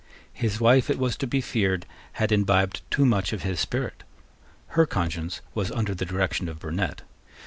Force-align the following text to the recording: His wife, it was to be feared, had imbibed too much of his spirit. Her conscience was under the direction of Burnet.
His 0.33 0.59
wife, 0.59 0.89
it 0.89 0.97
was 0.97 1.15
to 1.17 1.27
be 1.27 1.41
feared, 1.41 1.85
had 2.13 2.31
imbibed 2.31 2.81
too 2.89 3.05
much 3.05 3.33
of 3.33 3.43
his 3.43 3.59
spirit. 3.59 4.01
Her 4.69 4.87
conscience 4.87 5.41
was 5.53 5.69
under 5.69 5.93
the 5.93 6.05
direction 6.07 6.49
of 6.49 6.57
Burnet. 6.57 7.03